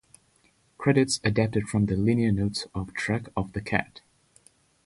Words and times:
Credits 0.79 1.19
adapted 1.23 1.67
from 1.69 1.85
the 1.85 1.95
liner 1.95 2.31
notes 2.31 2.65
of 2.73 2.91
"Track 2.95 3.27
of 3.37 3.53
the 3.53 3.61
Cat". 3.61 4.01